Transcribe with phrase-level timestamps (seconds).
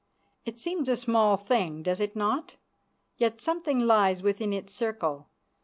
[0.45, 2.55] It seems a small thing, does it not?
[3.17, 5.29] Yet something lies within its circle.